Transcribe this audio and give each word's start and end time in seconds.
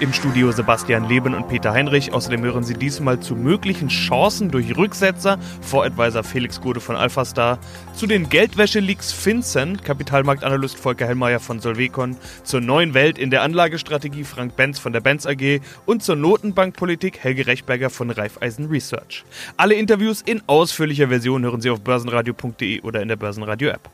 Im 0.00 0.12
Studio 0.12 0.52
Sebastian 0.52 1.08
Leben 1.08 1.34
und 1.34 1.48
Peter 1.48 1.72
Heinrich. 1.72 2.12
Außerdem 2.12 2.42
hören 2.42 2.64
Sie 2.64 2.74
diesmal 2.74 3.20
zu 3.20 3.34
möglichen 3.34 3.88
Chancen 3.88 4.50
durch 4.50 4.76
Rücksetzer, 4.76 5.38
Voradvisor 5.60 6.22
Felix 6.22 6.60
Gode 6.60 6.80
von 6.80 6.96
Alphastar, 6.96 7.58
zu 7.94 8.06
den 8.06 8.28
Geldwäsche-Leaks 8.28 9.12
FinCEN, 9.12 9.80
Kapitalmarktanalyst 9.82 10.78
Volker 10.78 11.06
Hellmeier 11.06 11.40
von 11.40 11.60
Solvecon, 11.60 12.16
zur 12.44 12.60
neuen 12.60 12.94
Welt 12.94 13.18
in 13.18 13.30
der 13.30 13.42
Anlagestrategie 13.42 14.24
Frank 14.24 14.56
Benz 14.56 14.78
von 14.78 14.92
der 14.92 15.00
Benz 15.00 15.26
AG 15.26 15.60
und 15.86 16.02
zur 16.02 16.16
Notenbankpolitik 16.16 17.18
Helge 17.18 17.46
Rechberger 17.46 17.90
von 17.90 18.10
Raiffeisen 18.10 18.66
Research. 18.66 19.24
Alle 19.56 19.74
Interviews 19.74 20.22
in 20.22 20.42
ausführlicher 20.46 21.08
Version 21.08 21.42
hören 21.42 21.60
Sie 21.60 21.70
auf 21.70 21.80
börsenradio.de 21.80 22.82
oder 22.82 23.02
in 23.02 23.08
der 23.08 23.16
Börsenradio 23.16 23.70
App. 23.70 23.90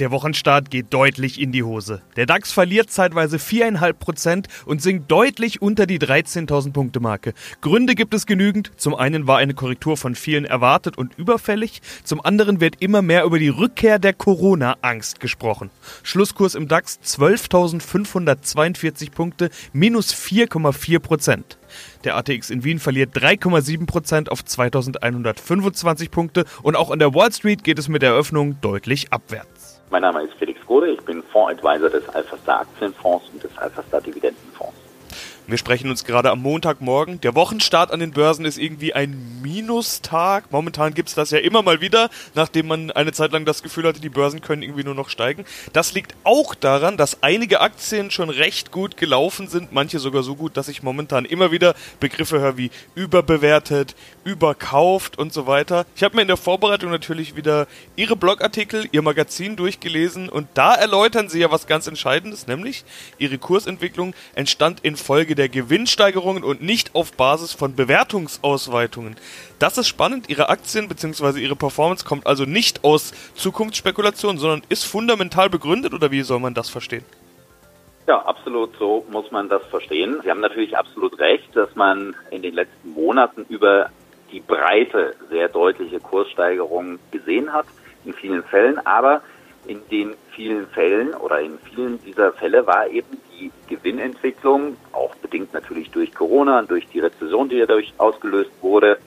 Der 0.00 0.10
Wochenstart 0.10 0.72
geht 0.72 0.92
deutlich 0.92 1.40
in 1.40 1.52
die 1.52 1.62
Hose. 1.62 2.02
Der 2.16 2.26
DAX 2.26 2.50
verliert 2.50 2.90
zeitweise 2.90 3.36
4,5% 3.36 4.46
und 4.66 4.82
sinkt 4.82 5.08
deutlich 5.08 5.62
unter 5.62 5.86
die 5.86 6.00
13.000 6.00 6.72
Punkte 6.72 6.98
Marke. 6.98 7.32
Gründe 7.60 7.94
gibt 7.94 8.12
es 8.12 8.26
genügend. 8.26 8.72
Zum 8.76 8.96
einen 8.96 9.28
war 9.28 9.38
eine 9.38 9.54
Korrektur 9.54 9.96
von 9.96 10.16
vielen 10.16 10.46
erwartet 10.46 10.98
und 10.98 11.16
überfällig. 11.16 11.80
Zum 12.02 12.20
anderen 12.20 12.60
wird 12.60 12.74
immer 12.80 13.02
mehr 13.02 13.22
über 13.22 13.38
die 13.38 13.48
Rückkehr 13.48 14.00
der 14.00 14.14
Corona-Angst 14.14 15.20
gesprochen. 15.20 15.70
Schlusskurs 16.02 16.56
im 16.56 16.66
DAX 16.66 16.98
12.542 17.04 19.12
Punkte, 19.12 19.48
minus 19.72 20.12
4,4%. 20.12 21.44
Der 22.02 22.16
ATX 22.16 22.50
in 22.50 22.64
Wien 22.64 22.80
verliert 22.80 23.16
3,7% 23.16 24.28
auf 24.28 24.44
2125 24.44 26.10
Punkte 26.10 26.46
und 26.62 26.74
auch 26.74 26.90
an 26.90 26.98
der 26.98 27.14
Wall 27.14 27.32
Street 27.32 27.62
geht 27.62 27.78
es 27.78 27.88
mit 27.88 28.02
der 28.02 28.10
Eröffnung 28.10 28.60
deutlich 28.60 29.12
abwärts. 29.12 29.53
Mein 29.94 30.02
Name 30.02 30.24
ist 30.24 30.34
Felix 30.34 30.60
Gode, 30.66 30.90
ich 30.90 31.00
bin 31.02 31.22
Fondsadvisor 31.22 31.88
des 31.88 32.08
Alphastar 32.08 32.62
Aktienfonds 32.62 33.28
und 33.32 33.44
des 33.44 33.56
Alphastar 33.56 34.00
Dividendenfonds. 34.00 34.83
Wir 35.46 35.58
sprechen 35.58 35.90
uns 35.90 36.04
gerade 36.04 36.30
am 36.30 36.40
Montagmorgen. 36.40 37.20
Der 37.20 37.34
Wochenstart 37.34 37.90
an 37.90 38.00
den 38.00 38.12
Börsen 38.12 38.46
ist 38.46 38.56
irgendwie 38.56 38.94
ein 38.94 39.42
Minustag. 39.42 40.50
Momentan 40.50 40.94
gibt 40.94 41.10
es 41.10 41.14
das 41.14 41.32
ja 41.32 41.38
immer 41.38 41.60
mal 41.60 41.82
wieder, 41.82 42.08
nachdem 42.34 42.66
man 42.66 42.90
eine 42.90 43.12
Zeit 43.12 43.32
lang 43.32 43.44
das 43.44 43.62
Gefühl 43.62 43.86
hatte, 43.86 44.00
die 44.00 44.08
Börsen 44.08 44.40
können 44.40 44.62
irgendwie 44.62 44.84
nur 44.84 44.94
noch 44.94 45.10
steigen. 45.10 45.44
Das 45.74 45.92
liegt 45.92 46.14
auch 46.24 46.54
daran, 46.54 46.96
dass 46.96 47.22
einige 47.22 47.60
Aktien 47.60 48.10
schon 48.10 48.30
recht 48.30 48.72
gut 48.72 48.96
gelaufen 48.96 49.46
sind, 49.46 49.70
manche 49.70 49.98
sogar 49.98 50.22
so 50.22 50.34
gut, 50.34 50.56
dass 50.56 50.68
ich 50.68 50.82
momentan 50.82 51.26
immer 51.26 51.52
wieder 51.52 51.74
Begriffe 52.00 52.40
höre 52.40 52.56
wie 52.56 52.70
überbewertet, 52.94 53.94
überkauft 54.24 55.18
und 55.18 55.34
so 55.34 55.46
weiter. 55.46 55.84
Ich 55.94 56.02
habe 56.02 56.16
mir 56.16 56.22
in 56.22 56.28
der 56.28 56.38
Vorbereitung 56.38 56.90
natürlich 56.90 57.36
wieder 57.36 57.66
Ihre 57.96 58.16
Blogartikel, 58.16 58.88
Ihr 58.92 59.02
Magazin 59.02 59.56
durchgelesen 59.56 60.30
und 60.30 60.48
da 60.54 60.74
erläutern 60.74 61.28
Sie 61.28 61.40
ja 61.40 61.50
was 61.50 61.66
ganz 61.66 61.86
Entscheidendes, 61.86 62.46
nämlich 62.46 62.84
Ihre 63.18 63.36
Kursentwicklung 63.36 64.14
entstand 64.34 64.80
infolge 64.80 65.33
der 65.34 65.48
Gewinnsteigerungen 65.48 66.44
und 66.44 66.62
nicht 66.62 66.94
auf 66.94 67.12
Basis 67.12 67.52
von 67.52 67.74
Bewertungsausweitungen. 67.74 69.16
Das 69.58 69.78
ist 69.78 69.88
spannend. 69.88 70.28
Ihre 70.28 70.48
Aktien 70.48 70.88
bzw. 70.88 71.40
Ihre 71.40 71.56
Performance 71.56 72.04
kommt 72.04 72.26
also 72.26 72.44
nicht 72.44 72.84
aus 72.84 73.12
Zukunftsspekulationen, 73.34 74.38
sondern 74.38 74.62
ist 74.68 74.84
fundamental 74.84 75.50
begründet 75.50 75.94
oder 75.94 76.10
wie 76.10 76.22
soll 76.22 76.40
man 76.40 76.54
das 76.54 76.68
verstehen? 76.68 77.04
Ja, 78.06 78.18
absolut 78.18 78.76
so 78.78 79.06
muss 79.10 79.30
man 79.30 79.48
das 79.48 79.64
verstehen. 79.66 80.20
Sie 80.22 80.30
haben 80.30 80.40
natürlich 80.40 80.76
absolut 80.76 81.18
recht, 81.18 81.56
dass 81.56 81.74
man 81.74 82.14
in 82.30 82.42
den 82.42 82.54
letzten 82.54 82.90
Monaten 82.90 83.46
über 83.48 83.90
die 84.30 84.40
Breite 84.40 85.14
sehr 85.30 85.48
deutliche 85.48 86.00
Kurssteigerungen 86.00 86.98
gesehen 87.10 87.52
hat, 87.52 87.66
in 88.04 88.12
vielen 88.12 88.42
Fällen. 88.42 88.84
Aber 88.86 89.22
in 89.66 89.80
den 89.90 90.14
vielen 90.34 90.66
Fällen 90.68 91.14
oder 91.14 91.40
in 91.40 91.58
vielen 91.60 92.02
dieser 92.02 92.32
Fälle 92.32 92.66
war 92.66 92.88
eben 92.88 93.18
die 93.32 93.50
Gewinnentwicklung, 93.68 94.76
bedingt 95.34 95.52
natürlich 95.52 95.90
durch 95.90 96.14
Corona 96.14 96.60
und 96.60 96.70
durch 96.70 96.86
die 96.86 97.00
Rezession, 97.00 97.48
die 97.48 97.58
dadurch 97.58 97.92
ausgelöst 97.98 98.52
wurde, 98.60 98.98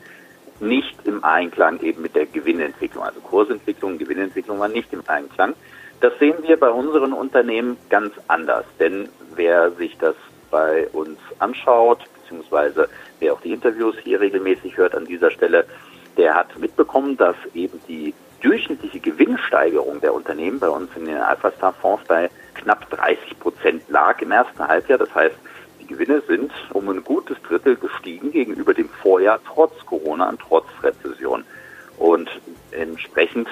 nicht 0.60 0.98
im 1.06 1.24
Einklang 1.24 1.80
eben 1.82 2.02
mit 2.02 2.18
der 2.18 2.26
Gewinnentwicklung. 2.26 3.06
Also 3.06 3.22
Kursentwicklung, 3.22 3.98
Gewinnentwicklung 3.98 4.60
war 4.60 4.68
nicht 4.68 4.92
im 4.92 5.04
Einklang. 5.08 5.54
Das 6.02 6.12
sehen 6.20 6.36
wir 6.42 6.60
bei 6.60 6.70
unseren 6.70 7.14
Unternehmen 7.14 7.78
ganz 7.90 8.14
anders. 8.28 8.66
Denn 8.78 9.08
wer 9.36 9.72
sich 9.72 9.98
das 10.00 10.16
bei 10.52 10.88
uns 10.92 11.18
anschaut, 11.40 12.04
beziehungsweise 12.22 12.90
wer 13.20 13.32
auch 13.32 13.40
die 13.40 13.54
Interviews 13.54 13.96
hier 14.04 14.20
regelmäßig 14.20 14.76
hört 14.76 14.96
an 14.96 15.06
dieser 15.06 15.32
Stelle, 15.32 15.66
der 16.18 16.36
hat 16.36 16.60
mitbekommen, 16.60 17.16
dass 17.16 17.38
eben 17.54 17.80
die 17.88 18.14
durchschnittliche 18.42 19.00
Gewinnsteigerung 19.00 20.02
der 20.02 20.14
Unternehmen 20.14 20.60
bei 20.60 20.68
uns 20.68 20.90
in 20.98 21.06
den 21.06 21.18
Alpha-Star-Fonds 21.18 22.04
bei 22.06 22.30
knapp 22.56 22.90
30 22.90 23.40
Prozent 23.40 23.84
lag 23.88 24.22
im 24.22 24.32
ersten 24.32 24.68
Halbjahr. 24.68 24.98
Das 24.98 25.16
heißt, 25.16 25.36
die 25.88 25.94
Gewinne 25.94 26.22
sind 26.28 26.52
um 26.74 26.90
ein 26.90 27.04
gutes 27.04 27.38
Drittel 27.44 27.76
gestiegen 27.76 28.32
gegenüber 28.32 28.74
dem 28.74 28.90
Vorjahr, 28.90 29.40
trotz 29.46 29.86
Corona 29.86 30.30
und 30.30 30.40
trotz 30.40 30.66
Rezession. 30.84 31.46
Und 31.98 32.30
entsprechend 32.72 33.48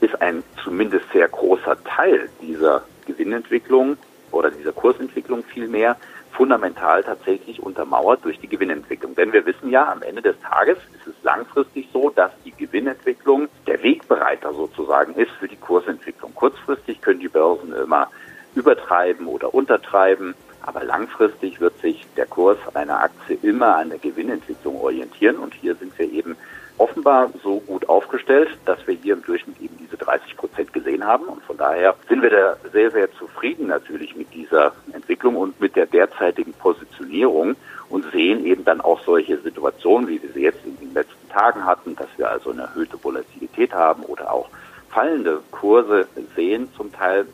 ist 0.00 0.20
ein 0.20 0.42
zumindest 0.62 1.04
sehr 1.12 1.28
großer 1.28 1.82
Teil 1.84 2.28
dieser 2.40 2.84
Gewinnentwicklung 3.06 3.96
oder 4.30 4.50
dieser 4.50 4.72
Kursentwicklung 4.72 5.44
vielmehr 5.44 5.96
fundamental 6.32 7.04
tatsächlich 7.04 7.62
untermauert 7.62 8.24
durch 8.24 8.40
die 8.40 8.48
Gewinnentwicklung. 8.48 9.14
Denn 9.14 9.32
wir 9.32 9.46
wissen 9.46 9.70
ja, 9.70 9.92
am 9.92 10.02
Ende 10.02 10.22
des 10.22 10.40
Tages 10.40 10.78
ist 10.94 11.06
es 11.06 11.14
langfristig 11.22 11.88
so, 11.92 12.10
dass 12.10 12.32
die 12.44 12.50
Gewinnentwicklung 12.50 13.48
der 13.66 13.82
Wegbereiter 13.82 14.52
sozusagen 14.52 15.14
ist 15.14 15.30
für 15.32 15.46
die 15.46 15.56
Kursentwicklung. 15.56 16.34
Kurzfristig 16.34 17.00
können 17.00 17.20
die 17.20 17.28
Börsen 17.28 17.72
immer 17.72 18.08
übertreiben 18.56 19.26
oder 19.26 19.54
untertreiben, 19.54 20.34
aber 20.66 20.84
langfristig 20.84 21.60
wird 21.60 21.78
sich 21.80 22.06
der 22.16 22.26
Kurs 22.26 22.58
einer 22.74 23.00
Aktie 23.00 23.38
immer 23.42 23.76
an 23.76 23.90
der 23.90 23.98
Gewinnentwicklung 23.98 24.80
orientieren 24.80 25.36
und 25.36 25.54
hier 25.54 25.74
sind 25.74 25.96
wir 25.98 26.10
eben 26.10 26.36
offenbar 26.78 27.30
so 27.42 27.60
gut 27.60 27.88
aufgestellt, 27.88 28.48
dass 28.64 28.84
wir 28.86 28.94
hier 28.94 29.14
im 29.14 29.22
Durchschnitt 29.22 29.60
eben 29.60 29.76
diese 29.78 29.96
30 29.96 30.36
Prozent 30.36 30.72
gesehen 30.72 31.04
haben. 31.04 31.26
Und 31.26 31.42
von 31.44 31.56
daher 31.56 31.94
sind 32.08 32.22
wir 32.22 32.30
da 32.30 32.56
sehr, 32.72 32.90
sehr 32.90 33.12
zufrieden 33.12 33.68
natürlich 33.68 34.16
mit 34.16 34.32
dieser 34.34 34.72
Entwicklung 34.92 35.36
und 35.36 35.60
mit 35.60 35.76
der 35.76 35.86
derzeitigen 35.86 36.52
Positionierung 36.52 37.54
und 37.88 38.10
sehen 38.10 38.44
eben 38.44 38.64
dann 38.64 38.80
auch 38.80 39.00
solche 39.04 39.38
Situationen, 39.38 40.08
wie 40.08 40.20
wir 40.20 40.30
sie 40.32 40.42
jetzt 40.42 40.64
in 40.64 40.76
den 40.78 40.94
letzten 40.94 41.28
Tagen 41.28 41.64
hatten, 41.64 41.94
dass 41.94 42.08
wir 42.16 42.30
also 42.30 42.50
eine 42.50 42.62
erhöhte 42.62 43.02
Volatilität 43.02 43.72
haben 43.72 44.02
oder 44.02 44.32
auch 44.32 44.48
fallende 44.90 45.40
Kurse 45.50 46.06
sehen, 46.34 46.68
zum 46.76 46.92
Teil. 46.92 47.26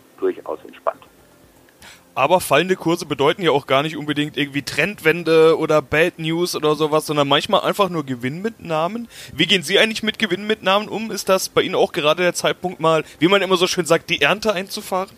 Aber 2.20 2.42
fallende 2.42 2.76
Kurse 2.76 3.06
bedeuten 3.06 3.41
ja 3.41 3.50
auch 3.50 3.66
gar 3.66 3.82
nicht 3.82 3.97
unbedingt 3.97 4.36
irgendwie 4.36 4.60
Trendwende 4.60 5.56
oder 5.56 5.81
Bad 5.81 6.19
News 6.19 6.54
oder 6.54 6.75
sowas, 6.75 7.06
sondern 7.06 7.26
manchmal 7.26 7.62
einfach 7.62 7.88
nur 7.88 8.04
Gewinnmitnahmen. 8.04 9.08
Wie 9.32 9.47
gehen 9.47 9.62
Sie 9.62 9.78
eigentlich 9.78 10.03
mit 10.03 10.19
Gewinnmitnahmen 10.19 10.91
um? 10.91 11.10
Ist 11.10 11.31
das 11.31 11.48
bei 11.48 11.62
Ihnen 11.62 11.75
auch 11.75 11.92
gerade 11.92 12.22
der 12.22 12.34
Zeitpunkt 12.34 12.78
mal, 12.78 13.04
wie 13.20 13.28
man 13.28 13.41
immer 13.41 13.56
so 13.56 13.66
schön 13.66 13.86
sagt, 13.86 14.10
die 14.10 14.20
Ernte 14.20 14.53
einzufahren? 14.53 15.08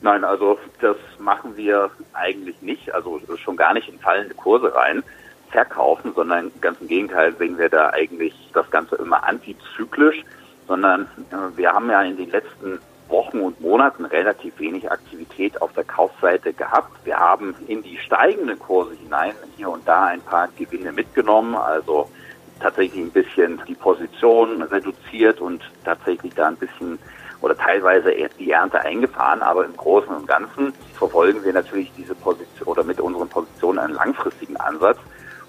Nein, 0.00 0.24
also 0.24 0.58
das 0.80 0.96
machen 1.20 1.56
wir 1.56 1.92
eigentlich 2.12 2.60
nicht, 2.60 2.92
also 2.92 3.20
schon 3.36 3.54
gar 3.54 3.72
nicht 3.74 3.88
in 3.88 4.00
fallende 4.00 4.34
Kurse 4.34 4.74
rein 4.74 5.04
verkaufen, 5.52 6.12
sondern 6.12 6.50
ganz 6.60 6.80
im 6.80 6.88
Gegenteil 6.88 7.36
sehen 7.36 7.56
wir 7.56 7.68
da 7.68 7.90
eigentlich 7.90 8.34
das 8.52 8.68
Ganze 8.72 8.96
immer 8.96 9.22
antizyklisch, 9.22 10.24
sondern 10.66 11.02
äh, 11.30 11.56
wir 11.56 11.72
haben 11.72 11.88
ja 11.88 12.02
in 12.02 12.16
den 12.16 12.32
letzten 12.32 12.80
Wochen 13.08 13.40
und 13.40 13.60
Monaten 13.60 14.04
relativ 14.04 14.58
wenig 14.58 14.90
Aktivität 14.90 15.60
auf 15.62 15.72
der 15.72 15.84
Kaufseite 15.84 16.52
gehabt. 16.52 17.04
Wir 17.04 17.18
haben 17.18 17.54
in 17.68 17.82
die 17.82 17.98
steigenden 17.98 18.58
Kurse 18.58 18.94
hinein 18.94 19.34
hier 19.56 19.70
und 19.70 19.86
da 19.86 20.06
ein 20.06 20.20
paar 20.20 20.48
Gewinne 20.56 20.92
mitgenommen, 20.92 21.54
also 21.54 22.08
tatsächlich 22.60 23.04
ein 23.04 23.10
bisschen 23.10 23.60
die 23.68 23.74
Position 23.74 24.62
reduziert 24.62 25.40
und 25.40 25.62
tatsächlich 25.84 26.34
da 26.34 26.48
ein 26.48 26.56
bisschen 26.56 26.98
oder 27.42 27.56
teilweise 27.56 28.12
die 28.38 28.50
Ernte 28.50 28.80
eingefahren, 28.80 29.42
aber 29.42 29.64
im 29.64 29.76
Großen 29.76 30.08
und 30.08 30.26
Ganzen 30.26 30.72
verfolgen 30.94 31.44
wir 31.44 31.52
natürlich 31.52 31.92
diese 31.96 32.14
Position 32.14 32.66
oder 32.66 32.82
mit 32.82 32.98
unseren 33.00 33.28
Positionen 33.28 33.78
einen 33.78 33.94
langfristigen 33.94 34.56
Ansatz. 34.56 34.98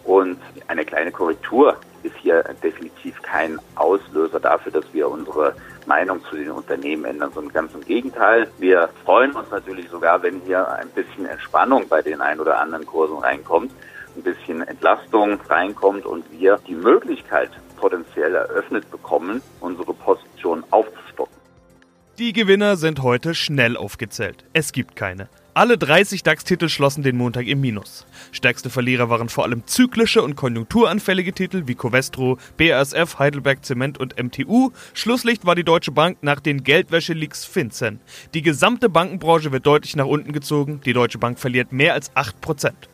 Und 0.03 0.37
eine 0.67 0.85
kleine 0.85 1.11
Korrektur 1.11 1.75
ist 2.03 2.15
hier 2.21 2.43
definitiv 2.63 3.21
kein 3.21 3.59
Auslöser 3.75 4.39
dafür, 4.39 4.71
dass 4.71 4.85
wir 4.93 5.09
unsere 5.09 5.55
Meinung 5.87 6.21
zu 6.29 6.35
den 6.35 6.51
Unternehmen 6.51 7.05
ändern, 7.05 7.31
sondern 7.33 7.53
ganz 7.53 7.73
im 7.73 7.81
Gegenteil. 7.81 8.47
Wir 8.59 8.89
freuen 9.05 9.31
uns 9.31 9.49
natürlich 9.49 9.89
sogar, 9.89 10.21
wenn 10.21 10.41
hier 10.41 10.67
ein 10.71 10.89
bisschen 10.89 11.25
Entspannung 11.25 11.87
bei 11.87 12.01
den 12.01 12.21
ein 12.21 12.39
oder 12.39 12.59
anderen 12.59 12.85
Kursen 12.85 13.17
reinkommt, 13.17 13.71
ein 14.15 14.23
bisschen 14.23 14.61
Entlastung 14.61 15.39
reinkommt 15.49 16.05
und 16.05 16.25
wir 16.31 16.59
die 16.67 16.75
Möglichkeit 16.75 17.49
potenziell 17.77 18.35
eröffnet 18.35 18.89
bekommen, 18.91 19.41
unsere 19.61 19.93
Position 19.93 20.63
aufzustocken. 20.71 21.35
Die 22.17 22.33
Gewinner 22.33 22.77
sind 22.77 23.03
heute 23.03 23.35
schnell 23.35 23.77
aufgezählt. 23.77 24.43
Es 24.53 24.71
gibt 24.71 24.95
keine. 24.95 25.29
Alle 25.57 25.79
30 25.79 26.21
DAX-Titel 26.21 26.69
schlossen 26.69 27.01
den 27.01 27.17
Montag 27.17 27.47
im 27.47 27.59
Minus. 27.59 28.05
Stärkste 28.31 28.69
Verlierer 28.69 29.09
waren 29.09 29.27
vor 29.27 29.43
allem 29.43 29.65
zyklische 29.65 30.21
und 30.21 30.35
konjunkturanfällige 30.35 31.33
Titel 31.33 31.63
wie 31.65 31.73
Covestro, 31.73 32.37
BASF, 32.57 33.17
Heidelberg 33.17 33.65
Zement 33.65 33.97
und 33.97 34.21
MTU. 34.23 34.69
Schlusslicht 34.93 35.47
war 35.47 35.55
die 35.55 35.63
Deutsche 35.63 35.89
Bank 35.89 36.19
nach 36.21 36.41
den 36.41 36.63
Geldwäsche-Leaks 36.63 37.45
FinCEN. 37.45 37.99
Die 38.35 38.43
gesamte 38.43 38.87
Bankenbranche 38.87 39.51
wird 39.51 39.65
deutlich 39.65 39.95
nach 39.95 40.05
unten 40.05 40.31
gezogen. 40.31 40.79
Die 40.85 40.93
Deutsche 40.93 41.17
Bank 41.17 41.39
verliert 41.39 41.71
mehr 41.71 41.95
als 41.95 42.11
8 42.13 42.39
Prozent. 42.39 42.87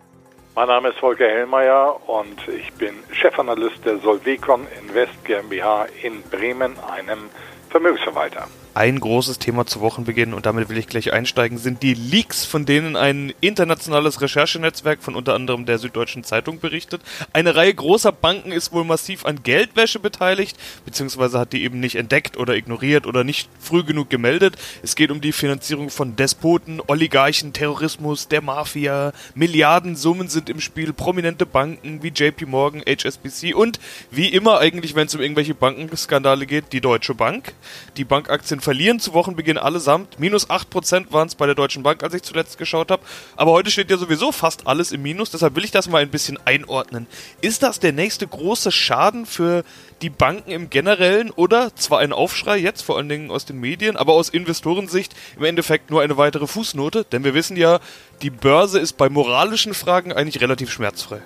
Mein 0.56 0.70
Name 0.70 0.88
ist 0.88 1.00
Volker 1.00 1.28
Hellmeier 1.28 2.00
und 2.08 2.48
ich 2.48 2.72
bin 2.76 2.94
Chefanalyst 3.12 3.84
der 3.84 3.98
Solvecon 3.98 4.68
Invest 4.82 5.26
GmbH 5.26 5.88
in 6.02 6.22
Bremen, 6.32 6.78
einem 6.80 7.30
Vermögensverwalter. 7.70 8.48
Ein 8.76 9.00
großes 9.00 9.38
Thema 9.38 9.68
zu 9.68 9.82
Wochenbeginn 9.82 10.34
und 10.34 10.48
damit 10.48 10.68
will 10.68 10.80
ich 10.80 10.88
gleich 10.88 11.14
einsteigen, 11.14 11.60
sind 11.60 11.84
die 11.84 11.94
Leaks, 11.94 12.44
von 12.44 12.66
denen 12.66 12.96
ein 12.96 13.32
internationales 13.40 14.20
Recherchenetzwerk 14.20 15.04
von 15.04 15.14
unter 15.14 15.36
anderem 15.36 15.68
der 15.68 15.78
Süddeutschen 15.78 16.24
Zeitung 16.24 16.60
berichtet. 16.60 17.00
Eine 17.34 17.56
Reihe 17.56 17.76
großer 17.76 18.12
Banken 18.12 18.52
ist 18.52 18.72
wohl 18.72 18.84
massiv 18.84 19.26
an 19.26 19.44
Geldwäsche 19.44 20.00
beteiligt, 20.00 20.58
beziehungsweise 20.86 21.38
hat 21.38 21.54
die 21.54 21.64
eben 21.64 21.80
nicht 21.80 21.94
entdeckt 21.94 22.36
oder 22.36 22.56
ignoriert 22.56 23.06
oder 23.06 23.24
nicht 23.24 23.48
früh 23.60 23.84
genug 23.84 24.10
gemeldet. 24.10 24.56
Es 24.82 24.96
geht 24.96 25.12
um 25.12 25.22
die 25.22 25.34
Finanzierung 25.34 25.92
von 25.92 26.16
Despoten, 26.16 26.82
Oligarchen, 26.88 27.54
Terrorismus, 27.54 28.28
der 28.28 28.42
Mafia. 28.42 29.14
Milliardensummen 29.36 30.30
sind 30.30 30.50
im 30.50 30.60
Spiel, 30.60 30.94
prominente 30.94 31.46
Banken 31.46 32.02
wie 32.02 32.08
JP 32.08 32.48
Morgan, 32.48 32.82
HSBC 32.82 33.54
und 33.54 33.80
wie 34.10 34.30
immer 34.30 34.58
eigentlich, 34.58 34.96
wenn 34.96 35.06
es 35.06 35.14
um 35.14 35.22
irgendwelche 35.22 35.54
Bankenskandale 35.54 36.48
geht, 36.48 36.74
die 36.74 36.82
Deutsche 36.82 37.14
Bank. 37.14 37.54
Die 37.98 38.04
Bankaktien 38.04 38.63
verlieren 38.64 39.00
zu 39.00 39.14
Wochenbeginn 39.14 39.58
allesamt. 39.58 40.20
Minus 40.20 40.50
8% 40.50 41.12
waren 41.12 41.28
es 41.28 41.36
bei 41.36 41.46
der 41.46 41.54
Deutschen 41.54 41.84
Bank, 41.84 42.02
als 42.02 42.14
ich 42.14 42.24
zuletzt 42.24 42.58
geschaut 42.58 42.90
habe. 42.90 43.04
Aber 43.36 43.52
heute 43.52 43.70
steht 43.70 43.92
ja 43.92 43.98
sowieso 43.98 44.32
fast 44.32 44.66
alles 44.66 44.92
im 44.92 45.04
Minus, 45.04 45.32
deshalb 45.32 45.56
will 45.56 45.66
ich 45.66 45.72
das 45.72 45.90
mal 45.90 46.02
ein 46.02 46.10
bisschen 46.10 46.40
einordnen. 46.46 47.08
Ist 47.42 47.62
das 47.62 47.80
der 47.80 47.92
nächste 47.92 48.26
große 48.26 48.72
Schaden 48.72 49.26
für 49.26 49.64
die 50.02 50.10
Banken 50.10 50.52
im 50.52 50.70
Generellen 50.70 51.30
oder 51.32 51.76
zwar 51.76 52.00
ein 52.00 52.14
Aufschrei 52.14 52.58
jetzt, 52.58 52.82
vor 52.82 52.98
allen 52.98 53.10
Dingen 53.10 53.32
aus 53.32 53.46
den 53.46 53.60
Medien, 53.60 53.98
aber 53.98 54.14
aus 54.14 54.30
Investorensicht 54.30 55.14
im 55.38 55.44
Endeffekt 55.44 55.92
nur 55.92 56.02
eine 56.02 56.18
weitere 56.18 56.48
Fußnote? 56.48 57.06
Denn 57.12 57.24
wir 57.24 57.34
wissen 57.34 57.58
ja, 57.58 57.80
die 58.22 58.30
Börse 58.30 58.80
ist 58.80 58.94
bei 58.94 59.10
moralischen 59.10 59.74
Fragen 59.74 60.14
eigentlich 60.14 60.42
relativ 60.42 60.72
schmerzfrei. 60.72 61.22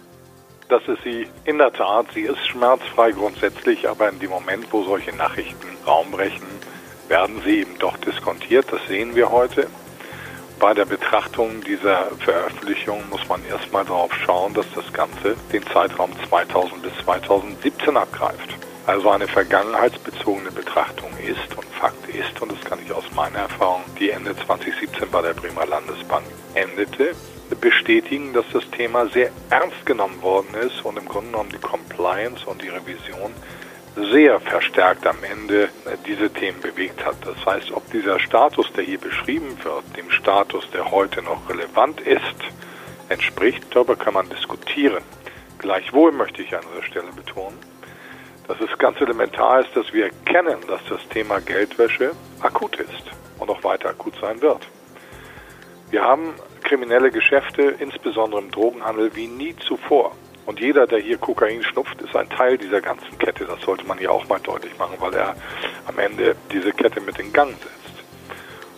Das 0.69 0.81
ist 0.87 1.01
sie 1.03 1.27
in 1.45 1.59
der 1.59 1.71
Tat. 1.71 2.07
Sie 2.13 2.21
ist 2.21 2.45
schmerzfrei 2.45 3.11
grundsätzlich, 3.11 3.87
aber 3.87 4.09
in 4.09 4.19
dem 4.19 4.31
Moment, 4.31 4.65
wo 4.71 4.83
solche 4.83 5.15
Nachrichten 5.15 5.67
Raum 5.85 6.11
brechen, 6.11 6.56
werden 7.09 7.41
sie 7.43 7.61
eben 7.61 7.77
doch 7.79 7.97
diskontiert. 7.97 8.65
Das 8.71 8.85
sehen 8.87 9.15
wir 9.15 9.31
heute. 9.31 9.67
Bei 10.59 10.73
der 10.73 10.85
Betrachtung 10.85 11.61
dieser 11.61 12.05
Veröffentlichung 12.19 13.03
muss 13.09 13.27
man 13.27 13.45
erstmal 13.45 13.85
darauf 13.85 14.11
schauen, 14.25 14.53
dass 14.55 14.65
das 14.73 14.91
Ganze 14.91 15.35
den 15.53 15.63
Zeitraum 15.67 16.11
2000 16.29 16.81
bis 16.81 16.91
2017 17.03 17.95
abgreift. 17.95 18.57
Also 18.87 19.09
eine 19.09 19.27
vergangenheitsbezogene 19.27 20.49
Betrachtung 20.51 21.11
ist 21.19 21.55
und 21.57 21.67
Fakt 21.79 22.07
ist, 22.09 22.41
und 22.41 22.51
das 22.51 22.61
kann 22.61 22.79
ich 22.83 22.91
aus 22.91 23.03
meiner 23.13 23.39
Erfahrung, 23.39 23.83
die 23.99 24.09
Ende 24.09 24.35
2017 24.35 25.11
bei 25.11 25.21
der 25.21 25.33
Bremer 25.33 25.65
Landesbank 25.65 26.25
endete, 26.55 27.13
bestätigen, 27.61 28.33
dass 28.33 28.45
das 28.51 28.63
Thema 28.71 29.07
sehr 29.07 29.29
ernst 29.49 29.85
genommen 29.85 30.21
worden 30.21 30.55
ist 30.65 30.83
und 30.83 30.97
im 30.97 31.05
Grunde 31.05 31.31
genommen 31.31 31.49
die 31.49 31.59
Compliance 31.59 32.45
und 32.45 32.61
die 32.61 32.69
Revision 32.69 33.33
sehr 34.11 34.39
verstärkt 34.39 35.07
am 35.07 35.23
Ende 35.23 35.63
äh, 35.63 35.97
diese 36.05 36.31
Themen 36.31 36.61
bewegt 36.61 37.03
hat. 37.05 37.15
Das 37.25 37.45
heißt, 37.45 37.71
ob 37.71 37.89
dieser 37.91 38.19
Status, 38.19 38.71
der 38.73 38.83
hier 38.83 38.99
beschrieben 38.99 39.57
wird, 39.63 39.97
dem 39.97 40.11
Status, 40.11 40.69
der 40.71 40.91
heute 40.91 41.21
noch 41.21 41.49
relevant 41.49 42.01
ist, 42.01 42.21
entspricht, 43.09 43.63
darüber 43.71 43.95
kann 43.95 44.13
man 44.13 44.29
diskutieren. 44.29 45.03
Gleichwohl 45.59 46.11
möchte 46.11 46.43
ich 46.43 46.55
an 46.55 46.61
dieser 46.71 46.83
Stelle 46.83 47.11
betonen, 47.15 47.57
dass 48.47 48.59
es 48.61 48.77
ganz 48.77 49.01
elementar 49.01 49.61
ist, 49.61 49.75
dass 49.75 49.91
wir 49.91 50.05
erkennen, 50.05 50.57
dass 50.67 50.81
das 50.89 51.07
Thema 51.09 51.39
Geldwäsche 51.39 52.11
akut 52.41 52.75
ist 52.77 53.11
und 53.39 53.49
auch 53.49 53.63
weiter 53.63 53.89
akut 53.89 54.13
sein 54.21 54.41
wird. 54.41 54.67
Wir 55.89 56.03
haben 56.03 56.33
kriminelle 56.63 57.11
Geschäfte, 57.11 57.75
insbesondere 57.79 58.41
im 58.41 58.51
Drogenhandel, 58.51 59.15
wie 59.15 59.27
nie 59.27 59.55
zuvor. 59.55 60.11
Und 60.47 60.61
jeder, 60.61 60.87
der 60.87 60.99
hier 60.99 61.17
Kokain 61.17 61.61
schnupft, 61.61 62.01
ist 62.01 62.15
ein 62.15 62.29
Teil 62.29 62.57
dieser 62.57 62.79
ganzen 62.79 63.17
Kette. 63.19 63.43
Das 63.43 63.59
sollte 63.59 63.85
man 63.85 63.97
hier 63.97 64.13
auch 64.13 64.29
mal 64.29 64.39
deutlich 64.39 64.75
machen, 64.77 64.95
weil 64.99 65.13
er 65.13 65.35
am 65.85 65.99
Ende 65.99 66.37
diese 66.53 66.71
Kette 66.71 67.01
mit 67.01 67.19
in 67.19 67.33
Gang 67.33 67.51
setzt. 67.51 68.03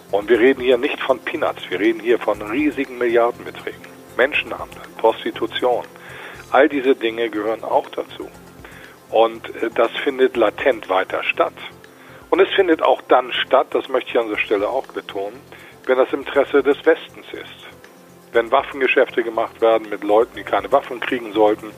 Und 0.10 0.30
wir 0.30 0.40
reden 0.40 0.62
hier 0.62 0.80
nicht 0.80 1.00
von 1.00 1.20
Peanuts, 1.20 1.70
wir 1.70 1.80
reden 1.80 2.00
hier 2.00 2.18
von 2.18 2.42
riesigen 2.42 2.98
Milliardenbeträgen. 2.98 3.88
Menschenhandel, 4.18 4.82
Prostitution, 4.98 5.86
all 6.50 6.68
diese 6.68 6.96
Dinge 6.96 7.30
gehören 7.30 7.64
auch 7.64 7.88
dazu. 7.92 8.28
Und 9.12 9.48
äh, 9.62 9.70
das 9.70 9.92
findet 10.04 10.38
latent 10.38 10.90
weiter 10.90 11.22
statt. 11.24 11.54
Und 12.32 12.40
es 12.40 12.50
findet 12.56 12.82
auch 12.82 13.04
dann 13.04 13.32
statt, 13.32 13.68
das 13.72 13.88
möchte 13.90 14.10
ich 14.10 14.18
an 14.18 14.26
dieser 14.26 14.40
Stelle 14.40 14.70
auch 14.70 14.88
betonen, 14.88 15.40
wenn 15.86 16.00
das 16.00 16.12
Interesse 16.14 16.64
des 16.64 16.84
Westens 16.84 17.28
ist 17.32 17.69
wenn 18.32 18.52
Waffengeschäfte 18.52 19.24
gemacht 19.24 19.60
werden 19.62 19.90
mit 19.90 20.04
Leuten, 20.04 20.36
die 20.36 20.44
keine 20.44 20.72
Waffen 20.72 21.00
kriegen 21.00 21.34
sollten, 21.34 21.72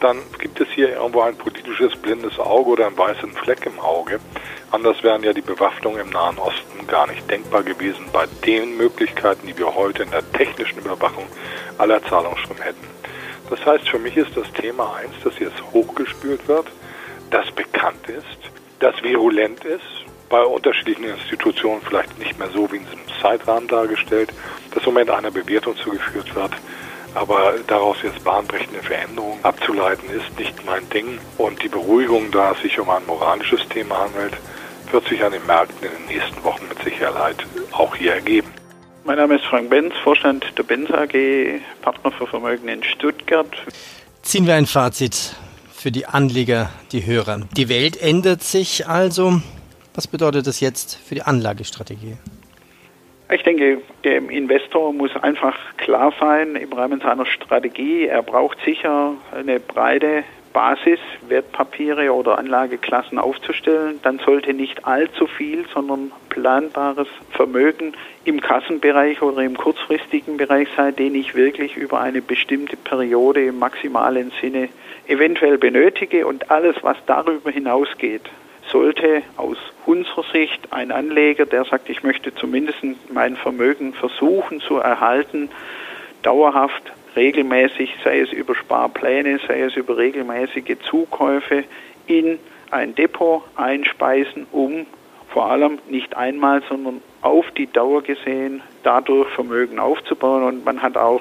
dann 0.00 0.18
gibt 0.38 0.60
es 0.60 0.68
hier 0.68 0.96
irgendwo 0.96 1.20
ein 1.20 1.36
politisches 1.36 1.94
blindes 1.96 2.38
Auge 2.38 2.70
oder 2.70 2.86
einen 2.86 2.98
weißen 2.98 3.32
Fleck 3.32 3.66
im 3.66 3.78
Auge. 3.78 4.18
Anders 4.70 5.02
wären 5.02 5.22
ja 5.22 5.32
die 5.32 5.42
Bewaffnungen 5.42 6.00
im 6.00 6.10
Nahen 6.10 6.38
Osten 6.38 6.86
gar 6.86 7.06
nicht 7.06 7.30
denkbar 7.30 7.62
gewesen 7.62 8.06
bei 8.12 8.26
den 8.44 8.76
Möglichkeiten, 8.76 9.46
die 9.46 9.56
wir 9.56 9.74
heute 9.74 10.02
in 10.02 10.10
der 10.10 10.30
technischen 10.32 10.78
Überwachung 10.78 11.26
aller 11.78 12.02
Zahlungsströme 12.04 12.62
hätten. 12.62 12.86
Das 13.50 13.64
heißt, 13.64 13.88
für 13.88 13.98
mich 13.98 14.16
ist 14.16 14.36
das 14.36 14.50
Thema 14.52 14.94
eins, 14.96 15.12
das 15.22 15.38
jetzt 15.38 15.62
hochgespült 15.72 16.48
wird, 16.48 16.66
das 17.30 17.50
bekannt 17.52 18.08
ist, 18.08 18.50
das 18.80 19.00
virulent 19.02 19.64
ist, 19.64 19.84
bei 20.28 20.42
unterschiedlichen 20.42 21.04
Institutionen 21.04 21.82
vielleicht 21.82 22.18
nicht 22.18 22.38
mehr 22.38 22.48
so 22.48 22.71
Zeitrahmen 23.22 23.68
dargestellt, 23.68 24.32
dass 24.74 24.82
im 24.84 24.92
Moment 24.92 25.10
einer 25.10 25.30
Bewertung 25.30 25.76
zugeführt 25.76 26.34
wird. 26.34 26.52
Aber 27.14 27.54
daraus 27.66 27.98
jetzt 28.02 28.24
bahnbrechende 28.24 28.82
Veränderungen 28.82 29.38
abzuleiten, 29.42 30.08
ist 30.10 30.38
nicht 30.38 30.64
mein 30.64 30.88
Ding. 30.90 31.18
Und 31.38 31.62
die 31.62 31.68
Beruhigung, 31.68 32.30
da 32.30 32.52
es 32.52 32.62
sich 32.62 32.78
um 32.78 32.88
ein 32.90 33.04
moralisches 33.06 33.60
Thema 33.68 33.98
handelt, 33.98 34.34
wird 34.90 35.06
sich 35.08 35.22
an 35.22 35.32
den 35.32 35.44
Märkten 35.46 35.88
in 35.88 35.92
den 35.92 36.16
nächsten 36.16 36.42
Wochen 36.42 36.66
mit 36.68 36.82
Sicherheit 36.82 37.36
auch 37.72 37.94
hier 37.94 38.14
ergeben. 38.14 38.48
Mein 39.04 39.16
Name 39.16 39.34
ist 39.34 39.44
Frank 39.44 39.68
Benz, 39.68 39.94
Vorstand 40.04 40.46
der 40.56 40.62
Benz 40.62 40.90
AG, 40.90 41.12
Partner 41.82 42.12
für 42.12 42.26
Vermögen 42.26 42.68
in 42.68 42.82
Stuttgart. 42.84 43.50
Ziehen 44.22 44.46
wir 44.46 44.54
ein 44.54 44.66
Fazit 44.66 45.34
für 45.72 45.90
die 45.90 46.06
Anleger, 46.06 46.70
die 46.92 47.04
Hörer. 47.04 47.40
Die 47.56 47.68
Welt 47.68 48.00
ändert 48.00 48.42
sich 48.42 48.86
also. 48.86 49.42
Was 49.94 50.06
bedeutet 50.06 50.46
das 50.46 50.60
jetzt 50.60 50.98
für 51.04 51.16
die 51.16 51.22
Anlagestrategie? 51.22 52.16
Ich 53.32 53.42
denke, 53.44 53.80
dem 54.04 54.28
Investor 54.28 54.92
muss 54.92 55.16
einfach 55.16 55.56
klar 55.78 56.12
sein 56.20 56.54
im 56.54 56.70
Rahmen 56.70 57.00
seiner 57.00 57.24
Strategie, 57.24 58.06
er 58.06 58.22
braucht 58.22 58.58
sicher 58.62 59.14
eine 59.34 59.58
breite 59.58 60.24
Basis, 60.52 60.98
Wertpapiere 61.28 62.12
oder 62.12 62.36
Anlageklassen 62.36 63.18
aufzustellen. 63.18 64.00
Dann 64.02 64.18
sollte 64.18 64.52
nicht 64.52 64.86
allzu 64.86 65.26
viel, 65.26 65.64
sondern 65.72 66.12
planbares 66.28 67.08
Vermögen 67.30 67.94
im 68.24 68.42
Kassenbereich 68.42 69.22
oder 69.22 69.42
im 69.42 69.56
kurzfristigen 69.56 70.36
Bereich 70.36 70.68
sein, 70.76 70.94
den 70.94 71.14
ich 71.14 71.34
wirklich 71.34 71.76
über 71.78 72.00
eine 72.00 72.20
bestimmte 72.20 72.76
Periode 72.76 73.46
im 73.46 73.58
maximalen 73.58 74.30
Sinne 74.42 74.68
eventuell 75.08 75.56
benötige 75.56 76.26
und 76.26 76.50
alles, 76.50 76.76
was 76.82 76.98
darüber 77.06 77.50
hinausgeht, 77.50 78.28
sollte 78.72 79.22
aus 79.36 79.58
unserer 79.86 80.24
Sicht 80.32 80.72
ein 80.72 80.90
Anleger, 80.90 81.46
der 81.46 81.64
sagt, 81.64 81.88
ich 81.88 82.02
möchte 82.02 82.34
zumindest 82.34 82.78
mein 83.12 83.36
Vermögen 83.36 83.92
versuchen 83.92 84.60
zu 84.60 84.78
erhalten, 84.78 85.50
dauerhaft, 86.22 86.82
regelmäßig, 87.14 87.94
sei 88.02 88.20
es 88.20 88.32
über 88.32 88.54
Sparpläne, 88.54 89.38
sei 89.46 89.60
es 89.60 89.76
über 89.76 89.98
regelmäßige 89.98 90.78
Zukäufe, 90.88 91.64
in 92.06 92.38
ein 92.70 92.94
Depot 92.94 93.42
einspeisen, 93.54 94.46
um 94.50 94.86
vor 95.28 95.50
allem 95.50 95.78
nicht 95.88 96.16
einmal, 96.16 96.62
sondern 96.68 97.02
auf 97.20 97.50
die 97.52 97.70
Dauer 97.70 98.02
gesehen 98.02 98.62
dadurch 98.82 99.28
Vermögen 99.30 99.78
aufzubauen. 99.78 100.42
Und 100.42 100.64
man 100.64 100.82
hat 100.82 100.96
auch 100.96 101.20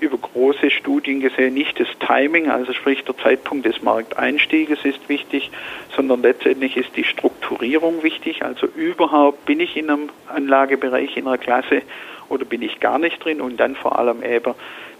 über 0.00 0.18
große 0.18 0.70
Studien 0.70 1.20
gesehen, 1.20 1.54
nicht 1.54 1.78
das 1.78 1.88
Timing, 1.98 2.50
also 2.50 2.72
sprich 2.72 3.04
der 3.04 3.16
Zeitpunkt 3.16 3.66
des 3.66 3.82
Markteinstieges 3.82 4.84
ist 4.84 5.08
wichtig, 5.08 5.50
sondern 5.94 6.22
letztendlich 6.22 6.76
ist 6.76 6.96
die 6.96 7.04
Strukturierung 7.04 8.02
wichtig. 8.02 8.42
Also 8.42 8.66
überhaupt 8.66 9.44
bin 9.46 9.60
ich 9.60 9.76
in 9.76 9.90
einem 9.90 10.10
Anlagebereich 10.28 11.16
in 11.16 11.26
einer 11.26 11.38
Klasse 11.38 11.82
oder 12.28 12.44
bin 12.44 12.62
ich 12.62 12.80
gar 12.80 12.98
nicht 12.98 13.24
drin 13.24 13.40
und 13.40 13.58
dann 13.58 13.76
vor 13.76 13.98
allem 13.98 14.22
eben 14.22 14.54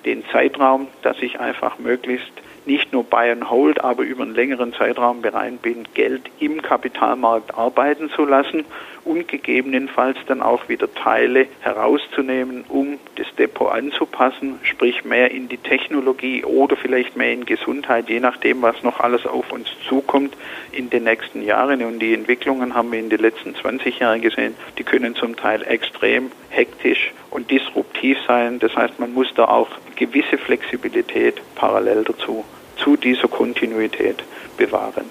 den 0.04 0.24
Zeitraum, 0.30 0.88
dass 1.02 1.16
ich 1.20 1.40
einfach 1.40 1.78
möglichst 1.78 2.32
nicht 2.66 2.92
nur 2.92 3.04
Buy 3.04 3.30
and 3.30 3.50
Hold, 3.50 3.82
aber 3.82 4.02
über 4.02 4.22
einen 4.22 4.34
längeren 4.34 4.72
Zeitraum 4.72 5.22
bereit 5.22 5.62
bin, 5.62 5.84
Geld 5.94 6.22
im 6.40 6.62
Kapitalmarkt 6.62 7.54
arbeiten 7.54 8.10
zu 8.10 8.24
lassen 8.24 8.64
und 9.04 9.28
gegebenenfalls 9.28 10.16
dann 10.26 10.40
auch 10.40 10.68
wieder 10.68 10.92
Teile 10.92 11.46
herauszunehmen, 11.60 12.64
um 12.68 12.98
das 13.16 13.26
Depot 13.36 13.70
anzupassen, 13.70 14.58
sprich 14.62 15.04
mehr 15.04 15.30
in 15.30 15.48
die 15.48 15.58
Technologie 15.58 16.44
oder 16.44 16.76
vielleicht 16.76 17.16
mehr 17.16 17.32
in 17.32 17.44
Gesundheit, 17.44 18.08
je 18.08 18.20
nachdem, 18.20 18.62
was 18.62 18.82
noch 18.82 19.00
alles 19.00 19.26
auf 19.26 19.52
uns 19.52 19.68
zukommt 19.86 20.34
in 20.72 20.90
den 20.90 21.04
nächsten 21.04 21.42
Jahren. 21.42 21.82
Und 21.84 21.98
die 21.98 22.14
Entwicklungen 22.14 22.74
haben 22.74 22.90
wir 22.92 22.98
in 22.98 23.10
den 23.10 23.20
letzten 23.20 23.54
20 23.54 23.98
Jahren 23.98 24.22
gesehen, 24.22 24.54
die 24.78 24.84
können 24.84 25.14
zum 25.14 25.36
Teil 25.36 25.62
extrem 25.62 26.32
hektisch 26.54 27.12
und 27.30 27.50
disruptiv 27.50 28.16
sein. 28.26 28.58
Das 28.58 28.74
heißt, 28.74 28.98
man 28.98 29.12
muss 29.12 29.28
da 29.34 29.46
auch 29.46 29.68
gewisse 29.96 30.38
Flexibilität 30.38 31.40
parallel 31.54 32.04
dazu 32.04 32.44
zu 32.76 32.96
dieser 32.96 33.28
Kontinuität 33.28 34.22
bewahren. 34.56 35.10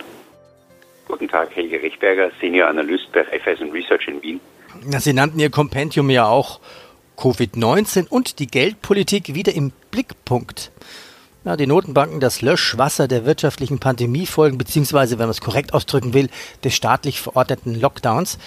Guten 1.07 1.27
Tag, 1.27 1.55
Helge 1.55 1.81
Rechberger, 1.81 2.31
Senior 2.39 2.67
Analyst 2.67 3.11
bei 3.11 3.21
Raiffeisen 3.21 3.71
Research 3.71 4.07
in 4.07 4.21
Wien. 4.21 4.39
Sie 4.99 5.13
nannten 5.13 5.39
Ihr 5.39 5.49
Kompendium 5.49 6.09
ja 6.09 6.27
auch 6.27 6.59
Covid-19 7.17 8.07
und 8.07 8.39
die 8.39 8.47
Geldpolitik 8.47 9.35
wieder 9.35 9.53
im 9.53 9.71
Blickpunkt. 9.91 10.71
Ja, 11.45 11.57
die 11.57 11.67
Notenbanken 11.67 12.21
das 12.21 12.41
Löschwasser 12.41 13.09
der 13.09 13.25
wirtschaftlichen 13.25 13.79
Pandemiefolgen, 13.79 14.57
beziehungsweise, 14.57 15.19
wenn 15.19 15.25
man 15.25 15.31
es 15.31 15.41
korrekt 15.41 15.73
ausdrücken 15.73 16.13
will, 16.13 16.29
des 16.63 16.73
staatlich 16.73 17.19
verordneten 17.19 17.79
Lockdowns. 17.79 18.39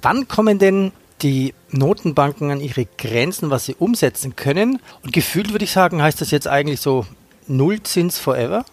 Wann 0.00 0.26
kommen 0.26 0.58
denn 0.58 0.92
die 1.22 1.54
Notenbanken 1.70 2.50
an 2.50 2.60
ihre 2.60 2.86
Grenzen, 2.98 3.50
was 3.50 3.64
sie 3.64 3.76
umsetzen 3.78 4.36
können? 4.36 4.80
Und 5.02 5.12
gefühlt 5.12 5.52
würde 5.52 5.64
ich 5.64 5.72
sagen, 5.72 6.02
heißt 6.02 6.20
das 6.20 6.30
jetzt 6.30 6.48
eigentlich 6.48 6.80
so 6.80 7.06
Nullzins 7.46 8.18
forever? 8.18 8.64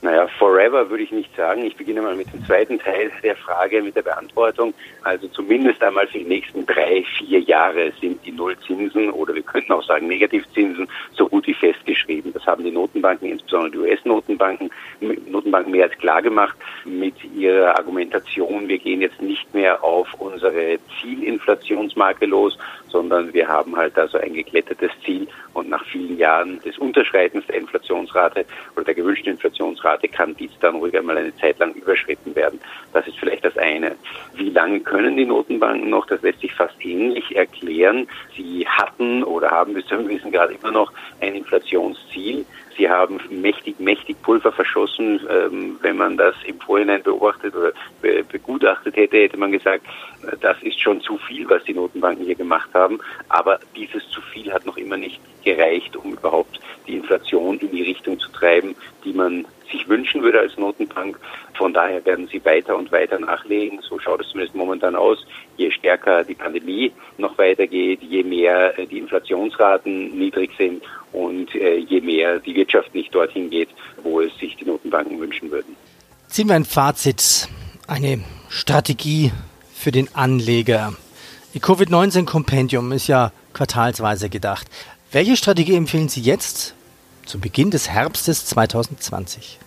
Naja, 0.00 0.26
forever 0.62 0.90
würde 0.90 1.02
ich 1.02 1.10
nicht 1.10 1.34
sagen. 1.36 1.64
Ich 1.64 1.76
beginne 1.76 2.02
mal 2.02 2.14
mit 2.14 2.32
dem 2.32 2.44
zweiten 2.44 2.78
Teil 2.78 3.10
der 3.22 3.36
Frage, 3.36 3.82
mit 3.82 3.96
der 3.96 4.02
Beantwortung. 4.02 4.74
Also 5.02 5.26
zumindest 5.28 5.82
einmal 5.82 6.06
für 6.06 6.18
die 6.18 6.24
nächsten 6.24 6.64
drei, 6.66 7.04
vier 7.18 7.40
Jahre 7.40 7.92
sind 8.00 8.24
die 8.24 8.32
Nullzinsen 8.32 9.10
oder 9.10 9.34
wir 9.34 9.42
könnten 9.42 9.72
auch 9.72 9.82
sagen 9.84 10.06
Negativzinsen 10.06 10.88
so 11.12 11.28
gut 11.28 11.46
wie 11.46 11.54
festgeschrieben. 11.54 12.32
Das 12.32 12.46
haben 12.46 12.64
die 12.64 12.70
Notenbanken, 12.70 13.28
insbesondere 13.30 13.72
die 13.72 13.78
US-Notenbanken, 13.78 14.70
Notenbanken 15.26 15.72
mehr 15.72 15.84
als 15.84 15.98
klar 15.98 16.22
gemacht 16.22 16.56
mit 16.84 17.14
ihrer 17.34 17.76
Argumentation. 17.76 18.68
Wir 18.68 18.78
gehen 18.78 19.00
jetzt 19.00 19.20
nicht 19.20 19.52
mehr 19.54 19.82
auf 19.82 20.08
unsere 20.18 20.78
Zielinflationsmarke 21.00 22.26
los, 22.26 22.56
sondern 22.88 23.32
wir 23.32 23.48
haben 23.48 23.76
halt 23.76 23.98
also 23.98 24.18
ein 24.18 24.34
geklettertes 24.34 24.92
Ziel 25.04 25.26
und 25.54 25.68
nach 25.68 25.84
vielen 25.86 26.18
Jahren 26.18 26.60
des 26.60 26.78
Unterschreitens 26.78 27.46
der 27.46 27.56
Inflationsrate 27.56 28.44
oder 28.76 28.84
der 28.84 28.94
gewünschten 28.94 29.32
Inflationsrate 29.32 30.08
kann 30.08 30.36
dies 30.52 30.60
dann 30.60 30.76
ruhig 30.76 30.96
einmal 30.96 31.18
eine 31.18 31.34
Zeit 31.36 31.58
lang 31.58 31.72
überschritten 31.72 32.34
werden. 32.34 32.60
Das 32.92 33.06
ist 33.06 33.18
vielleicht 33.18 33.44
das 33.44 33.56
eine. 33.56 33.96
Wie 34.34 34.50
lange 34.50 34.80
können 34.80 35.16
die 35.16 35.24
Notenbanken 35.24 35.90
noch? 35.90 36.06
Das 36.06 36.22
lässt 36.22 36.40
sich 36.40 36.52
fast 36.52 36.74
ähnlich 36.84 37.34
erklären. 37.34 38.06
Sie 38.36 38.66
hatten 38.66 39.24
oder 39.24 39.50
haben 39.50 39.74
bis 39.74 39.86
zu 39.86 39.94
einem 39.94 40.08
gewissen 40.08 40.32
Grad 40.32 40.50
immer 40.50 40.70
noch 40.70 40.92
ein 41.20 41.34
Inflationsziel. 41.34 42.44
Sie 42.76 42.88
haben 42.88 43.20
mächtig, 43.30 43.78
mächtig 43.78 44.20
Pulver 44.22 44.52
verschossen. 44.52 45.20
Ähm, 45.28 45.78
wenn 45.82 45.96
man 45.96 46.16
das 46.16 46.34
im 46.46 46.58
Vorhinein 46.60 47.02
beobachtet 47.02 47.54
oder 47.54 47.72
begutachtet 48.30 48.96
hätte, 48.96 49.18
hätte 49.18 49.36
man 49.36 49.52
gesagt, 49.52 49.84
das 50.40 50.56
ist 50.62 50.80
schon 50.80 51.00
zu 51.00 51.18
viel, 51.18 51.48
was 51.48 51.64
die 51.64 51.74
Notenbanken 51.74 52.24
hier 52.24 52.34
gemacht 52.34 52.70
haben. 52.74 52.98
Aber 53.28 53.58
dieses 53.76 54.08
zu 54.08 54.20
viel 54.20 54.52
hat 54.52 54.66
noch 54.66 54.76
immer 54.76 54.96
nicht 54.96 55.20
gereicht, 55.44 55.96
um 55.96 56.12
überhaupt 56.12 56.60
die 56.86 56.96
Inflation 56.96 57.58
in 57.58 57.70
die 57.70 57.82
Richtung 57.82 58.18
zu 58.18 58.30
treiben, 58.30 58.74
die 59.04 59.12
man 59.12 59.46
sich 59.70 59.88
wünschen 59.88 60.22
würde 60.22 60.40
als 60.40 60.56
Notenbank. 60.56 61.18
Von 61.54 61.72
daher 61.72 62.04
werden 62.04 62.28
sie 62.28 62.44
weiter 62.44 62.76
und 62.76 62.92
weiter 62.92 63.18
nachlegen. 63.18 63.80
So 63.82 63.98
schaut 63.98 64.20
es 64.20 64.28
zumindest 64.28 64.54
momentan 64.54 64.94
aus. 64.94 65.26
Je 65.56 65.70
stärker 65.70 66.24
die 66.24 66.34
Pandemie 66.34 66.92
noch 67.18 67.36
weitergeht, 67.38 68.00
je 68.02 68.22
mehr 68.22 68.72
die 68.72 68.98
Inflationsraten 68.98 70.16
niedrig 70.18 70.50
sind 70.58 70.82
und 71.22 71.54
äh, 71.54 71.76
je 71.76 72.00
mehr 72.00 72.38
die 72.40 72.54
Wirtschaft 72.54 72.94
nicht 72.94 73.14
dorthin 73.14 73.50
geht, 73.50 73.68
wo 74.02 74.20
es 74.20 74.36
sich 74.38 74.56
die 74.56 74.64
Notenbanken 74.64 75.20
wünschen 75.20 75.50
würden. 75.50 75.76
Ziehen 76.28 76.48
wir 76.48 76.56
ein 76.56 76.64
Fazit, 76.64 77.48
eine 77.86 78.24
Strategie 78.48 79.32
für 79.74 79.92
den 79.92 80.08
Anleger. 80.14 80.94
Die 81.54 81.60
Covid-19-Kompendium 81.60 82.92
ist 82.92 83.08
ja 83.08 83.32
quartalsweise 83.52 84.28
gedacht. 84.28 84.66
Welche 85.10 85.36
Strategie 85.36 85.76
empfehlen 85.76 86.08
Sie 86.08 86.22
jetzt 86.22 86.74
zu 87.26 87.38
Beginn 87.38 87.70
des 87.70 87.90
Herbstes 87.90 88.46
2020? 88.46 89.58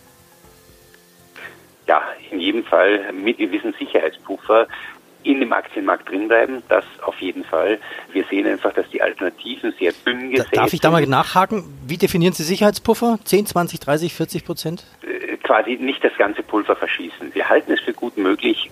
Ja, 1.88 2.01
in 2.31 2.39
jedem 2.39 2.63
Fall 2.63 3.13
mit 3.13 3.38
gewissen 3.38 3.74
Sicherheitspuffer 3.77 4.67
in 5.24 5.39
dem 5.39 5.53
Aktienmarkt 5.53 6.09
drinbleiben, 6.09 6.63
das 6.69 6.85
auf 7.15 7.22
jeden 7.22 7.43
Fall. 7.43 7.79
Wir 8.12 8.25
sehen 8.25 8.45
einfach, 8.45 8.74
dass 8.74 8.89
die 8.89 9.01
Alternativen 9.01 9.74
sehr 9.79 9.93
dünn 10.05 10.31
gesät 10.31 10.55
Darf 10.55 10.74
ich 10.74 10.81
da 10.81 10.91
mal 10.91 11.05
nachhaken? 11.05 11.63
Wie 11.86 11.98
definieren 11.98 12.34
Sie 12.34 12.43
Sicherheitspuffer? 12.43 13.19
10, 13.24 13.48
20, 13.48 13.79
30, 13.79 14.13
40 14.13 14.45
Prozent? 14.45 14.84
Äh, 15.03 15.38
quasi 15.38 15.77
nicht 15.77 16.03
das 16.03 16.15
ganze 16.17 16.43
Pulver 16.43 16.75
verschießen. 16.75 17.34
Wir 17.34 17.48
halten 17.48 17.72
es 17.72 17.79
für 17.79 17.93
gut 17.93 18.17
möglich, 18.17 18.69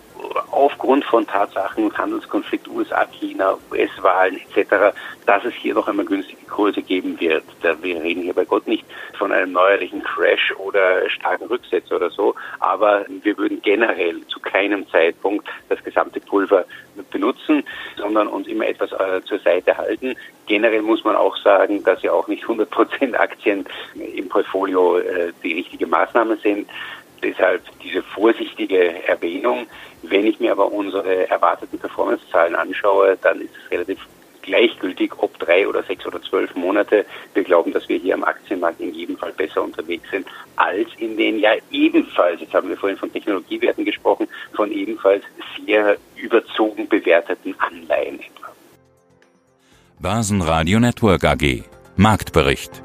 aufgrund 0.52 1.06
von 1.06 1.26
Tatsachen, 1.26 1.96
Handelskonflikt 1.98 2.68
USA-China, 2.68 3.58
US-Wahlen 3.72 4.40
etc., 4.56 4.96
dass 5.26 5.46
es 5.46 5.54
hier 5.54 5.74
noch 5.74 5.88
einmal 5.88 6.06
günstige 6.06 6.46
Kurse 6.48 6.82
geben 6.82 7.20
wird. 7.20 7.44
Wir 7.82 8.02
reden 8.02 8.24
hier 8.24 8.34
bei 8.34 8.46
Gott 8.46 8.68
nicht 8.68 8.86
von 9.18 9.32
einem 9.32 9.54
neuerlichen 9.54 10.04
Crash 10.04 10.54
oder 10.58 11.10
starken 11.10 11.46
Rücksetzer 11.46 11.96
oder 11.96 12.10
so, 12.10 12.36
aber 12.60 13.06
wir 13.24 13.38
würden 13.38 13.62
generell 13.62 14.26
zu 14.28 14.40
keinem 14.40 14.88
Zeitpunkt 14.90 15.48
das 15.70 15.84
gesamte 15.84 16.20
Pulver 16.20 16.66
benutzen, 17.14 17.64
sondern 17.98 18.28
uns 18.28 18.48
immer 18.48 18.68
etwas 18.68 18.92
äh, 18.92 19.22
zur 19.24 19.40
Seite 19.40 19.78
halten. 19.78 20.16
Generell 20.48 20.82
muss 20.82 21.06
man 21.06 21.16
auch 21.16 21.38
sagen, 21.38 21.84
dass 21.84 22.02
ja 22.02 22.12
auch 22.12 22.28
nicht 22.28 22.44
100 22.44 22.70
Prozent 22.70 23.18
Aktien 23.18 23.66
im 23.96 24.28
Portfolio 24.28 24.98
äh, 24.98 25.32
die 25.42 25.54
richtige 25.54 25.88
Maßnahme 25.88 26.36
sind. 26.38 26.70
Deshalb 27.24 27.62
diese 27.82 28.04
vorsichtige 28.04 29.08
Erwähnung. 29.08 29.68
Wenn 30.02 30.26
ich 30.26 30.42
mir 30.42 30.52
aber 30.52 30.70
unsere 30.70 31.30
erwarteten 31.30 31.80
Performance-Zahlen 31.80 32.56
anschaue, 32.56 33.18
dann 33.22 33.40
ist 33.40 33.52
es 33.56 33.72
relativ 33.72 34.00
gleichgültig, 34.44 35.14
ob 35.18 35.40
drei 35.40 35.68
oder 35.68 35.82
sechs 35.84 36.06
oder 36.06 36.22
zwölf 36.22 36.54
Monate. 36.56 37.06
Wir 37.34 37.44
glauben, 37.44 37.72
dass 37.72 37.90
wir 37.90 37.98
hier 37.98 38.14
am 38.14 38.24
Aktienmarkt 38.24 38.80
in 38.80 38.94
jedem 38.94 39.18
Fall 39.18 39.32
besser 39.32 39.64
unterwegs 39.64 40.10
sind 40.12 40.28
als 40.56 40.90
in 40.98 41.18
den 41.18 41.40
ja 41.40 41.54
ebenfalls, 41.72 42.42
jetzt 42.42 42.54
haben 42.54 42.70
wir 42.70 42.78
vorhin 42.78 42.98
von 42.98 43.12
Technologiewerten 43.12 43.86
gesprochen, 43.86 44.28
von 44.54 44.72
ebenfalls 44.72 45.24
sehr 45.66 45.98
überzogen 46.54 46.88
bewerteten 46.88 47.56
Anleihen 47.60 48.20
etwa. 48.20 48.48
Börsenradio 50.00 50.80
Network 50.80 51.24
AG 51.24 51.64
Marktbericht 51.96 52.82